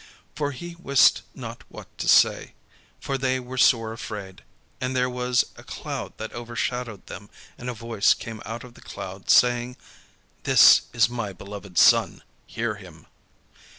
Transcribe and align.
For 0.35 0.51
he 0.51 0.75
wist 0.81 1.21
not 1.35 1.63
what 1.69 1.95
to 1.99 2.07
say; 2.07 2.55
for 2.99 3.19
they 3.19 3.39
were 3.39 3.59
sore 3.59 3.93
afraid. 3.93 4.41
And 4.81 4.95
there 4.95 5.07
was 5.11 5.45
a 5.57 5.63
cloud 5.63 6.13
that 6.17 6.33
overshadowed 6.33 7.05
them: 7.05 7.29
and 7.55 7.69
a 7.69 7.75
voice 7.75 8.15
came 8.15 8.41
out 8.43 8.63
of 8.63 8.73
the 8.73 8.81
cloud, 8.81 9.29
saying: 9.29 9.77
"This 10.41 10.81
is 10.91 11.07
my 11.07 11.33
beloved 11.33 11.77
Son: 11.77 12.23
hear 12.47 12.77
him." 12.77 13.05